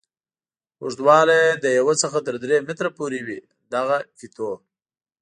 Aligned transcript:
اوږدوالی 0.83 1.37
یې 1.45 1.53
له 1.63 1.69
یوه 1.79 1.93
څخه 2.03 2.17
تر 2.27 2.35
درې 2.43 2.57
متره 2.67 2.89
پورې 2.97 3.19
وي 3.27 3.39
دغه 3.73 3.97
فیتو. 4.17 4.51